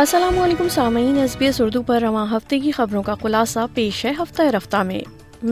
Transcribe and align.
السلام 0.00 0.38
علیکم 0.40 0.68
سامعین 0.74 1.16
ایس 1.20 1.34
بی 1.36 1.46
ایس 1.46 1.60
اردو 1.60 1.80
پر 1.86 2.00
رواں 2.00 2.24
ہفتے 2.30 2.58
کی 2.58 2.70
خبروں 2.72 3.02
کا 3.06 3.14
خلاصہ 3.22 3.60
پیش 3.74 4.04
ہے 4.04 4.10
ہفتہ 4.18 4.42
رفتہ 4.56 4.76
میں 4.90 5.00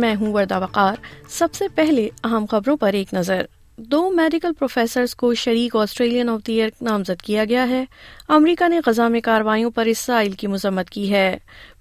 میں 0.02 0.14
ہوں 0.20 0.32
وردہ 0.32 0.58
وقار 0.62 0.94
سب 1.30 1.54
سے 1.54 1.64
پہلے 1.74 2.08
اہم 2.24 2.44
خبروں 2.50 2.76
پر 2.84 2.92
ایک 3.00 3.12
نظر 3.14 3.42
دو 3.92 4.00
میڈیکل 4.16 4.52
پروفیسرز 4.58 5.14
کو 5.22 5.32
شریک 5.42 5.76
آسٹریلین 5.76 6.28
آف 6.30 6.46
دی 6.46 6.52
ایئر 6.60 6.70
نامزد 6.88 7.22
کیا 7.22 7.44
گیا 7.48 7.68
ہے 7.68 7.84
امریکہ 8.36 8.68
نے 8.68 8.80
غزہ 8.86 9.08
میں 9.16 9.20
کاروائیوں 9.28 9.70
پر 9.74 9.86
اسرائیل 9.92 10.32
کی 10.42 10.46
مذمت 10.54 10.90
کی 10.90 11.10
ہے 11.12 11.28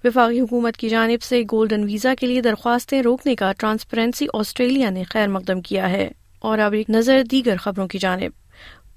وفاقی 0.04 0.40
حکومت 0.40 0.76
کی 0.82 0.88
جانب 0.88 1.22
سے 1.28 1.42
گولڈن 1.52 1.84
ویزا 1.90 2.14
کے 2.20 2.26
لیے 2.26 2.40
درخواستیں 2.50 3.00
روکنے 3.02 3.34
کا 3.42 3.52
ٹرانسپیرنسی 3.58 4.26
آسٹریلیا 4.40 4.90
نے 4.98 5.02
خیر 5.12 5.28
مقدم 5.38 5.60
کیا 5.68 5.90
ہے 5.90 6.08
اور 6.48 6.58
اب 6.66 6.72
ایک 6.78 6.90
نظر 6.90 7.22
دیگر 7.30 7.56
خبروں 7.64 7.88
کی 7.94 7.98
جانب 7.98 8.32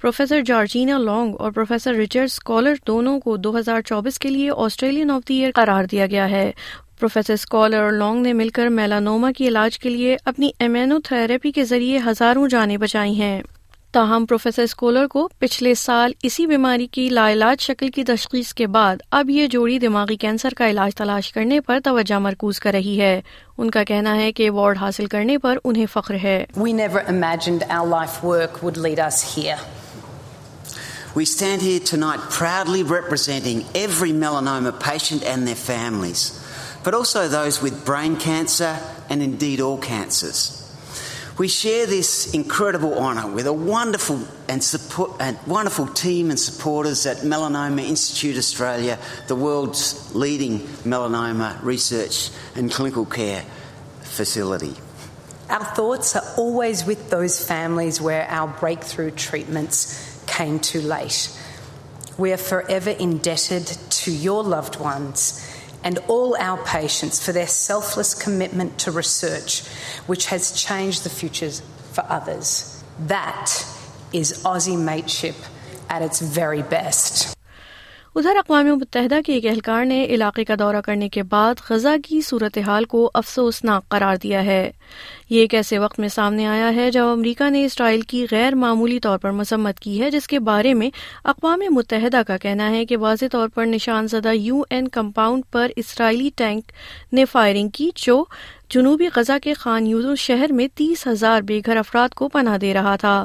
پروفیسر 0.02 0.42
جارجینا 0.42 0.98
لانگ 0.98 1.34
اور 1.40 1.52
پروفیسر 1.52 1.94
ریچرڈ 1.94 2.80
دونوں 2.88 3.20
کو 3.20 3.36
دو 3.38 3.58
ہزار 3.58 3.82
چوبیس 3.86 4.18
کے 4.20 4.30
لیے 4.30 4.52
آسٹریلین 4.64 5.12
آف 5.12 5.28
دی 5.30 5.34
ایئر 5.40 5.52
قرار 5.56 5.84
دیا 5.92 6.06
گیا 6.14 6.30
ہے 6.30 6.52
پروفیسر 7.00 7.34
اسکالر 7.34 7.82
اور 7.84 7.92
لانگ 7.98 8.22
نے 8.24 8.32
مل 8.34 8.50
کر 8.56 8.68
میلانوما 8.80 9.32
کے 9.38 9.48
علاج 9.48 9.78
کے 9.80 9.90
لیے 9.90 10.16
اپنی 10.32 10.50
ایمینو 10.66 11.00
تھراپی 11.08 11.52
کے 11.52 11.64
ذریعے 11.74 12.00
ہزاروں 12.06 12.48
جانیں 12.50 12.76
بچائی 12.86 13.14
ہیں 13.22 13.42
تاہم 13.94 14.26
پروفیسر 14.30 14.64
اسکولر 14.64 15.08
کو 15.12 15.28
پچھلے 15.40 15.74
سال 15.76 16.12
اسی 16.24 16.46
بیماری 16.48 16.88
کی 16.98 17.08
علاج 17.08 17.62
شکل 17.66 17.90
کی 17.96 18.04
تشخیص 18.12 18.54
کے 18.54 18.68
بعد 18.78 19.02
اب 19.20 19.30
یہ 19.30 19.48
جوڑی 19.56 19.78
دماغی 19.80 20.16
کینسر 20.26 20.54
کا 20.58 20.70
علاج 20.70 20.96
تلاش 20.96 21.32
کرنے 21.34 21.60
پر 21.68 21.80
توجہ 21.84 22.20
مرکوز 22.28 22.60
کر 22.64 22.72
رہی 22.74 23.00
ہے 23.02 23.20
ان 23.58 23.70
کا 23.78 23.84
کہنا 23.92 24.16
ہے 24.22 24.32
کہ 24.34 24.50
وارڈ 24.60 24.78
حاصل 24.82 25.06
کرنے 25.16 25.38
پر 25.48 25.58
انہیں 25.64 25.86
فخر 25.94 26.16
ہے 26.24 26.44
we 31.16 31.26
stand 31.26 31.62
here 31.64 31.78
to 31.90 31.98
not 31.98 32.20
proudly 32.34 32.82
representing 32.90 33.52
every 33.80 34.12
Melanesian 34.60 35.18
and 35.30 35.50
with 37.62 37.74
pride 37.88 38.14
kindness 39.10 40.50
we 41.40 41.48
share 41.48 41.86
this 41.90 42.10
incredible 42.34 42.98
honour 43.06 43.26
with 43.34 43.48
a 43.48 43.54
wonderful 44.02 44.24
wonderful 45.76 45.86
these 45.96 46.64
Melanesian 47.58 47.68
heritage 47.76 48.62
لگ 49.32 49.72
میلا 50.86 51.52
ریسرچی 51.68 52.92
came 60.42 60.60
too 60.72 60.82
late. 60.98 61.20
We 62.24 62.30
are 62.36 62.44
forever 62.52 62.94
indebted 63.10 63.66
to 63.76 63.80
to 64.02 64.12
your 64.28 64.44
loved 64.52 64.76
ones 64.84 65.24
and 65.88 66.00
all 66.14 66.32
our 66.46 66.60
patients 66.70 67.18
for 67.18 67.26
for 67.26 67.34
their 67.38 67.50
selfless 67.56 68.12
commitment 68.22 68.86
research, 69.00 69.54
which 70.12 70.24
has 70.32 70.44
changed 70.62 71.04
the 71.08 71.12
futures 71.20 71.58
others. 72.18 72.54
That 73.16 73.50
is 74.22 74.28
Aussie 74.54 74.80
mateship 74.90 75.38
at 75.96 76.08
its 76.10 76.20
very 76.40 76.64
best. 76.78 77.28
ادھر 78.18 78.36
اقوام 78.40 78.68
متحدہ 78.80 79.16
کے 79.26 79.34
ایک 79.34 79.46
اہلکار 79.48 79.86
نے 79.92 80.04
علاقے 80.16 80.44
کا 80.46 80.54
دورہ 80.60 80.80
کرنے 80.86 81.08
کے 81.10 81.24
بعد 81.34 81.62
غزہ 81.70 81.96
کی 82.08 82.20
صورتحال 82.30 82.86
کو 82.94 83.10
افسوسناک 83.24 83.88
قرار 83.90 84.16
دیا 84.24 84.44
ہے 84.46 84.64
یہ 85.30 85.40
ایک 85.40 85.54
ایسے 85.56 85.78
وقت 85.80 86.00
میں 86.00 86.08
سامنے 86.16 86.46
آیا 86.48 86.74
ہے 86.76 86.90
جب 86.92 87.08
امریکہ 87.08 87.50
نے 87.50 87.64
اسرائیل 87.66 88.02
کی 88.12 88.26
غیر 88.32 88.56
معمولی 88.64 89.00
طور 89.02 89.18
پر 89.22 89.32
مذمت 89.32 89.80
کی 89.80 90.00
ہے 90.02 90.10
جس 90.12 90.28
کے 90.28 90.40
بارے 90.52 90.74
میں 90.74 90.90
اقوام 91.34 91.62
متحدہ 91.72 92.22
کا 92.28 92.38
کہنا 92.42 92.70
ہے 92.72 92.86
کہ 92.86 92.98
واضح 92.98 93.26
طور 93.32 93.48
پر 93.56 93.66
نشان 93.66 94.08
زدہ 94.12 94.34
یو 94.36 94.62
این 94.70 94.88
کمپاؤنڈ 95.00 95.44
پر 95.52 95.72
اسرائیلی 95.76 96.30
ٹینک 96.38 96.72
نے 97.14 97.26
فائرنگ 97.32 97.70
کی 97.78 97.90
جو 98.06 98.24
جنوبی 98.74 99.08
غزہ 99.16 99.38
کے 99.44 99.54
خان 99.54 99.88
یوزو 99.88 100.14
شہر 100.16 100.52
میں 100.56 100.68
تیس 100.78 101.06
ہزار 101.08 101.42
بے 101.48 101.60
گھر 101.66 101.78
افراد 101.78 102.14
کو 102.16 102.28
پناہ 102.36 102.58
دے 102.58 102.74
رہا 102.74 102.96
تھا 103.00 103.16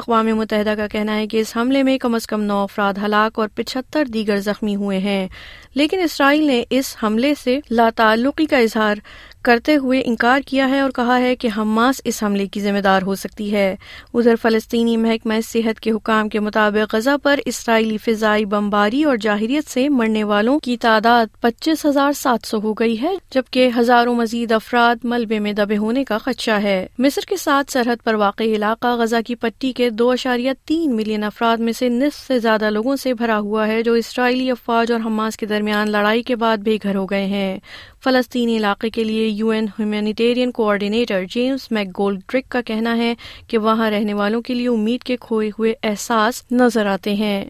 اقوام 0.00 0.26
متحدہ 0.36 0.74
کا 0.78 0.86
کہنا 0.92 1.14
ہے 1.16 1.26
کہ 1.26 1.40
اس 1.40 1.56
حملے 1.56 1.82
میں 1.82 1.96
کم 1.98 2.14
از 2.14 2.26
کم 2.26 2.42
نو 2.50 2.58
افراد 2.62 2.98
ہلاک 3.04 3.38
اور 3.38 3.48
پچہتر 3.54 4.04
دیگر 4.14 4.40
زخمی 4.48 4.74
ہوئے 4.76 4.98
ہیں 5.08 5.26
لیکن 5.76 6.00
اسرائیل 6.04 6.46
نے 6.46 6.62
اس 6.78 6.94
حملے 7.02 7.32
سے 7.44 7.58
لاتعلقی 7.70 8.46
کا 8.46 8.58
اظہار 8.58 8.96
کرتے 9.44 9.74
ہوئے 9.82 10.00
انکار 10.06 10.40
کیا 10.46 10.68
ہے 10.70 10.80
اور 10.80 10.90
کہا 10.94 11.18
ہے 11.20 11.34
کہ 11.40 11.48
حماس 11.56 12.00
اس 12.10 12.22
حملے 12.22 12.46
کی 12.52 12.60
ذمہ 12.60 12.78
دار 12.84 13.02
ہو 13.02 13.14
سکتی 13.20 13.50
ہے 13.54 13.70
ادھر 14.14 14.34
فلسطینی 14.42 14.96
محکمہ 14.96 15.34
صحت 15.48 15.80
کے 15.80 15.90
حکام 15.90 16.28
کے 16.28 16.40
مطابق 16.40 16.94
غزہ 16.94 17.16
پر 17.22 17.40
اسرائیلی 17.52 17.96
فضائی 18.06 18.44
بمباری 18.54 19.02
اور 19.10 19.16
جاہریت 19.20 19.70
سے 19.70 19.88
مرنے 19.88 20.24
والوں 20.32 20.58
کی 20.64 20.76
تعداد 20.80 21.40
پچیس 21.42 21.84
ہزار 21.86 22.12
سات 22.20 22.46
سو 22.46 22.58
ہو 22.62 22.72
گئی 22.80 23.00
ہے 23.02 23.14
جبکہ 23.34 23.70
ہزاروں 23.78 24.14
مزید 24.14 24.52
افراد 24.52 25.04
ملبے 25.14 25.38
میں 25.46 25.52
دبے 25.62 25.76
ہونے 25.78 26.04
کا 26.04 26.18
خدشہ 26.24 26.58
ہے 26.62 26.76
مصر 27.06 27.28
کے 27.28 27.36
ساتھ 27.44 27.72
سرحد 27.72 28.04
پر 28.04 28.14
واقع 28.24 28.44
علاقہ 28.56 28.94
غزہ 29.00 29.20
کی 29.26 29.34
پٹی 29.46 29.72
کے 29.76 29.90
دو 30.00 30.10
اشاریہ 30.10 30.52
تین 30.68 30.96
ملین 30.96 31.24
افراد 31.24 31.60
میں 31.68 31.72
سے 31.78 31.88
نصف 31.88 32.26
سے 32.26 32.38
زیادہ 32.38 32.70
لوگوں 32.70 32.96
سے 33.06 33.14
بھرا 33.22 33.38
ہوا 33.48 33.66
ہے 33.68 33.82
جو 33.82 33.92
اسرائیلی 34.04 34.50
افواج 34.50 34.92
اور 34.92 35.00
حماس 35.06 35.36
کے 35.36 35.46
درمیان 35.46 35.90
لڑائی 35.90 36.22
کے 36.30 36.36
بعد 36.44 36.58
بے 36.64 36.76
گھر 36.82 36.94
ہو 36.96 37.06
گئے 37.10 37.24
ہیں 37.34 37.58
فلسطینی 38.04 38.56
علاقے 38.56 38.88
کے 38.90 39.02
لیے 39.04 39.26
یو 39.38 39.46
این 39.50 39.66
ہیومینیٹیرین 39.78 40.50
کوآرڈینیٹر 40.54 41.24
میک 41.72 42.36
کا 42.50 42.60
کہنا 42.66 42.96
ہے 42.96 43.12
کہ 43.48 43.58
وہاں 43.66 43.90
رہنے 43.90 44.14
والوں 44.20 44.42
کے 44.42 44.52
کے 44.52 44.58
لیے 44.58 44.68
امید 44.68 45.08
کھوئے 45.20 45.50
ہوئے 45.58 45.72
احساس 45.88 46.42
نظر 46.60 46.86
آتے 46.92 47.14
ہیں 47.14 47.44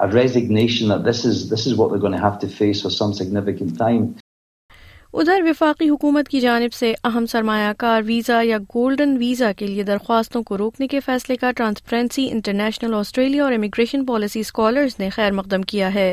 a 0.00 0.08
resignation 0.08 0.88
that 0.88 1.04
this 1.04 1.24
is 1.24 1.74
what 1.74 1.90
they're 1.90 1.98
going 1.98 2.12
to 2.12 2.20
have 2.20 2.38
to 2.40 2.48
face 2.48 2.82
for 2.82 2.90
some 2.90 3.12
significant 3.12 3.78
time. 3.78 4.16
ادھر 5.16 5.42
وفاقی 5.44 5.88
حکومت 5.88 6.28
کی 6.28 6.40
جانب 6.40 6.72
سے 6.74 6.92
اہم 7.04 7.26
سرمایہ 7.26 7.72
کار 7.78 8.02
ویزا 8.06 8.40
یا 8.44 8.56
گولڈن 8.74 9.16
ویزا 9.18 9.50
کے 9.56 9.66
لیے 9.66 9.82
درخواستوں 9.90 10.42
کو 10.48 10.58
روکنے 10.58 10.88
کے 10.92 11.00
فیصلے 11.06 11.36
کا 11.40 11.50
ٹرانسپیرنسی 11.56 12.26
انٹرنیشنل 12.30 12.94
آسٹریلیا 12.94 13.44
اور 13.44 13.52
امیگریشن 13.52 14.04
پالیسی 14.06 14.40
اسکالرز 14.40 14.96
نے 14.98 15.08
خیر 15.14 15.32
مقدم 15.38 15.62
کیا 15.70 15.92
ہے 15.94 16.10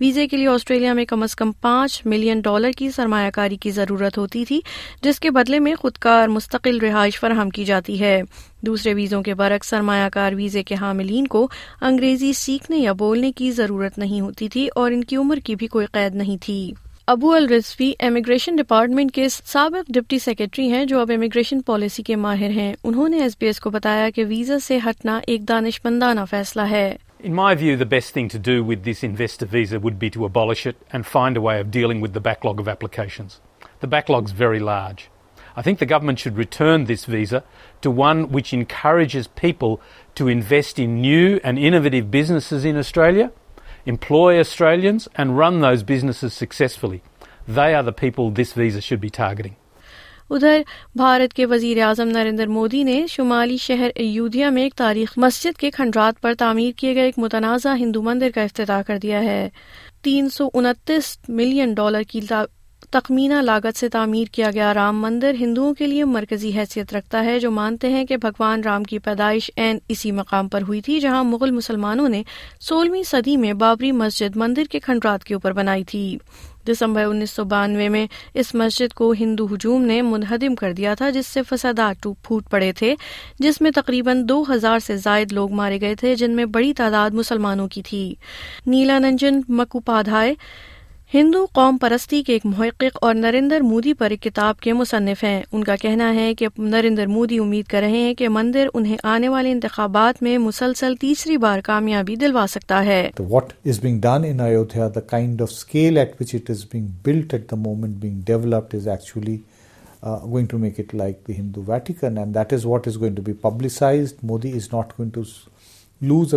ویزے 0.00 0.26
کے 0.28 0.36
لیے 0.36 0.46
آسٹریلیا 0.48 0.92
میں 1.00 1.04
کم 1.08 1.22
از 1.22 1.34
کم 1.36 1.52
پانچ 1.66 2.00
ملین 2.06 2.40
ڈالر 2.44 2.70
کی 2.78 2.90
سرمایہ 2.96 3.30
کاری 3.34 3.56
کی 3.66 3.70
ضرورت 3.80 4.18
ہوتی 4.18 4.44
تھی 4.48 4.60
جس 5.02 5.20
کے 5.20 5.30
بدلے 5.40 5.60
میں 5.66 5.74
خود 5.82 5.96
کار 6.08 6.26
مستقل 6.38 6.78
رہائش 6.86 7.20
فراہم 7.20 7.50
کی 7.58 7.64
جاتی 7.74 8.00
ہے 8.00 8.20
دوسرے 8.66 8.94
ویزوں 8.94 9.22
کے 9.22 9.34
برعکس 9.42 9.68
سرمایہ 9.70 10.08
کار 10.12 10.32
ویزے 10.42 10.62
کے 10.62 10.74
حاملین 10.80 11.26
کو 11.36 11.46
انگریزی 11.90 12.32
سیکھنے 12.44 12.78
یا 12.78 12.92
بولنے 13.04 13.32
کی 13.36 13.50
ضرورت 13.60 13.98
نہیں 13.98 14.20
ہوتی 14.20 14.48
تھی 14.56 14.68
اور 14.82 14.90
ان 14.92 15.04
کی 15.04 15.16
عمر 15.16 15.38
کی 15.44 15.54
بھی 15.56 15.66
کوئی 15.76 15.86
قید 15.92 16.14
نہیں 16.16 16.42
تھی 16.44 16.60
ابو 17.10 17.30
الزفی 17.34 17.90
امیگریشن 18.06 18.56
ڈپارٹمنٹ 18.56 19.12
کے 19.14 19.28
سابق 19.28 19.90
ڈپٹی 19.96 20.18
سیکرٹری 20.24 20.66
ہیں 20.70 20.84
جو 20.86 20.98
اب 21.00 21.10
امیگریشن 21.14 21.60
پالیسی 21.68 22.02
کے 22.06 22.16
ماہر 22.24 22.50
ہیں 22.56 22.74
انہوں 22.90 23.08
نے 23.08 23.16
ایس 23.16 23.32
ایس 23.40 23.40
بی 23.40 23.50
کو 23.64 23.70
بتایا 23.76 24.10
کہ 24.14 24.24
ویزا 24.28 24.58
سے 24.64 24.78
ہٹنا 24.88 25.18
ایک 25.32 25.46
دانش 25.48 25.80
مندانہ 25.84 26.24
فیصلہ 26.28 26.62
ہے 26.70 26.96
employ 43.92 44.30
Australians 44.40 45.08
and 45.22 45.38
run 45.42 45.60
those 45.64 45.82
businesses 45.92 46.34
successfully. 46.44 47.00
They 47.60 47.70
are 47.78 47.82
the 47.88 47.96
people 48.00 48.30
this 48.40 48.52
visa 48.64 48.86
should 48.90 49.06
be 49.08 49.14
targeting. 49.24 49.54
ادھر 50.36 50.60
بھارت 50.96 51.32
کے 51.34 51.44
وزیر 51.50 51.80
اعظم 51.82 52.08
نریندر 52.14 52.46
مودی 52.54 52.82
نے 52.84 52.96
شمالی 53.08 53.56
شہر 53.60 53.90
ایودھیا 54.02 54.48
میں 54.56 54.62
ایک 54.62 54.74
تاریخ 54.76 55.12
مسجد 55.24 55.56
کے 55.58 55.70
کھنڈرات 55.76 56.20
پر 56.22 56.34
تعمیر 56.38 56.72
کیے 56.78 56.94
گئے 56.94 57.04
ایک 57.04 57.18
متنازع 57.18 57.74
ہندو 57.78 58.02
مندر 58.08 58.30
کا 58.34 58.42
افتتاح 58.48 58.82
کر 58.86 58.98
دیا 59.02 59.22
ہے 59.24 59.48
تین 60.04 60.28
سو 60.34 60.48
انتیس 60.54 61.16
ملین 61.38 61.72
ڈالر 61.76 62.02
کی 62.10 62.20
تخمینہ 62.92 63.40
لاگت 63.44 63.78
سے 63.78 63.88
تعمیر 63.92 64.26
کیا 64.32 64.50
گیا 64.54 64.72
رام 64.74 65.00
مندر 65.00 65.34
ہندوؤں 65.40 65.74
کے 65.78 65.86
لیے 65.86 66.04
مرکزی 66.10 66.50
حیثیت 66.56 66.92
رکھتا 66.94 67.24
ہے 67.24 67.38
جو 67.40 67.50
مانتے 67.50 67.88
ہیں 67.92 68.04
کہ 68.06 68.16
بھگوان 68.20 68.62
رام 68.64 68.82
کی 68.90 68.98
پیدائش 69.08 69.50
عین 69.56 69.78
اسی 69.94 70.12
مقام 70.20 70.48
پر 70.48 70.62
ہوئی 70.68 70.80
تھی 70.82 70.98
جہاں 71.00 71.22
مغل 71.24 71.50
مسلمانوں 71.54 72.08
نے 72.08 72.22
سولہویں 72.68 73.02
صدی 73.06 73.36
میں 73.42 73.52
بابری 73.64 73.90
مسجد 73.92 74.36
مندر 74.44 74.70
کے 74.70 74.80
کھنڈرات 74.86 75.24
کے 75.24 75.34
اوپر 75.34 75.52
بنائی 75.58 75.84
تھی 75.90 76.16
دسمبر 76.68 77.04
انیس 77.08 77.30
سو 77.30 77.44
بانوے 77.50 77.88
میں 77.88 78.06
اس 78.42 78.54
مسجد 78.62 78.94
کو 78.94 79.10
ہندو 79.20 79.46
ہجوم 79.54 79.82
نے 79.84 80.00
منہدم 80.02 80.54
کر 80.60 80.72
دیا 80.76 80.94
تھا 80.98 81.10
جس 81.10 81.26
سے 81.34 81.42
فسادات 81.48 82.02
ٹوٹ 82.02 82.24
پھوٹ 82.26 82.48
پڑے 82.50 82.72
تھے 82.78 82.94
جس 83.40 83.60
میں 83.60 83.70
تقریباً 83.74 84.22
دو 84.28 84.42
ہزار 84.52 84.78
سے 84.86 84.96
زائد 85.04 85.32
لوگ 85.32 85.52
مارے 85.60 85.80
گئے 85.80 85.94
تھے 86.00 86.14
جن 86.24 86.36
میں 86.36 86.44
بڑی 86.58 86.72
تعداد 86.80 87.14
مسلمانوں 87.22 87.68
کی 87.76 87.82
تھی 87.90 88.02
نیلا 88.66 88.98
ننجن 88.98 89.40
مکوپادھائے 89.60 90.34
ہندو 91.12 91.44
قوم 91.54 91.76
پرستی 91.80 92.22
کے 92.22 92.32
ایک 92.32 92.42
محقق 92.46 92.96
اور 93.02 93.14
نریندر 93.14 93.60
مودی 93.64 93.92
پر 93.98 94.10
ایک 94.10 94.20
کتاب 94.22 94.58
کے 94.60 94.72
مصنف 94.80 95.22
ہیں 95.24 95.42
ان 95.50 95.62
کا 95.64 95.76
کہنا 95.82 96.12
ہے 96.14 96.34
کہ 96.38 96.46
کہ 96.56 96.62
نریندر 96.62 97.06
مودی 97.12 97.38
امید 97.44 97.66
کر 97.70 97.80
رہے 97.82 98.00
ہیں 98.20 98.28
مندر 98.32 98.68
انہیں 98.74 98.96
آنے 99.14 99.28
والے 99.34 99.52
انتخابات 99.52 100.22
میں 100.22 100.36
مسلسل 100.48 100.96
تیسری 101.00 101.36
بار 101.44 101.60
کامیابی 101.64 102.16
دلوا 102.24 102.44
سکتا 102.50 102.84
ہے 102.84 103.02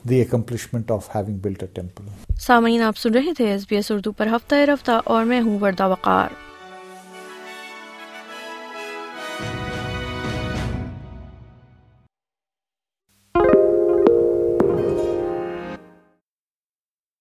the 0.09 0.21
accomplishment 0.23 0.91
of 0.91 1.09
having 1.15 1.39
built 1.45 1.63
a 1.63 1.69
temple 1.75 2.05
سامعین 2.47 2.83
آپ 2.83 2.99
سن 2.99 3.15
رہے 3.15 3.35
تھے 3.37 3.49
ایس 3.51 3.65
بی 3.71 3.77
ایس 3.77 3.91
اردو 3.93 4.13
پر 4.17 4.27
ہفتہ 4.35 4.55
رفتہ 4.73 5.01
اور 5.15 5.25
میں 5.33 5.41
ہوں 5.41 5.59
وردہ 5.63 5.89
وقار 5.91 6.48